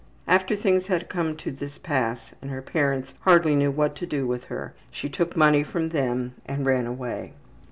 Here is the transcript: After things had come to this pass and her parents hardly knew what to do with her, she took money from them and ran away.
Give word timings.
After 0.27 0.55
things 0.55 0.87
had 0.87 1.09
come 1.09 1.35
to 1.37 1.51
this 1.51 1.77
pass 1.77 2.33
and 2.41 2.49
her 2.49 2.63
parents 2.63 3.13
hardly 3.19 3.55
knew 3.55 3.69
what 3.69 3.95
to 3.97 4.07
do 4.07 4.25
with 4.25 4.45
her, 4.45 4.73
she 4.89 5.09
took 5.09 5.37
money 5.37 5.61
from 5.63 5.89
them 5.89 6.33
and 6.47 6.65
ran 6.65 6.87
away. 6.87 7.33